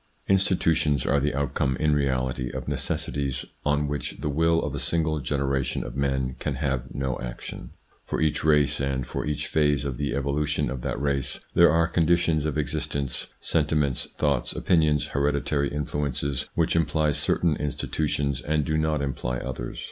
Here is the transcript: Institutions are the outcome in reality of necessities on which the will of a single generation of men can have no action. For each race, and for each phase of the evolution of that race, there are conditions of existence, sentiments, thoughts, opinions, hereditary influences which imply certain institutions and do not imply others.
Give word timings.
Institutions 0.27 1.05
are 1.05 1.19
the 1.19 1.35
outcome 1.35 1.75
in 1.77 1.93
reality 1.93 2.49
of 2.49 2.67
necessities 2.67 3.45
on 3.63 3.87
which 3.87 4.17
the 4.19 4.29
will 4.31 4.59
of 4.63 4.73
a 4.73 4.79
single 4.79 5.19
generation 5.19 5.83
of 5.83 5.95
men 5.95 6.35
can 6.39 6.55
have 6.55 6.85
no 6.95 7.19
action. 7.21 7.69
For 8.03 8.19
each 8.19 8.43
race, 8.43 8.79
and 8.81 9.05
for 9.05 9.27
each 9.27 9.45
phase 9.45 9.85
of 9.85 9.97
the 9.97 10.15
evolution 10.15 10.71
of 10.71 10.81
that 10.81 10.99
race, 10.99 11.39
there 11.53 11.69
are 11.69 11.87
conditions 11.87 12.45
of 12.45 12.57
existence, 12.57 13.27
sentiments, 13.41 14.07
thoughts, 14.17 14.53
opinions, 14.53 15.05
hereditary 15.09 15.69
influences 15.69 16.49
which 16.55 16.75
imply 16.75 17.11
certain 17.11 17.55
institutions 17.57 18.41
and 18.41 18.65
do 18.65 18.79
not 18.79 19.03
imply 19.03 19.37
others. 19.37 19.79